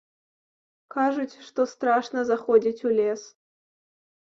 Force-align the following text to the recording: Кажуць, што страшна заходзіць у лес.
Кажуць, 0.95 1.35
што 1.49 1.67
страшна 1.75 2.27
заходзіць 2.33 2.85
у 2.91 2.99
лес. 3.05 3.21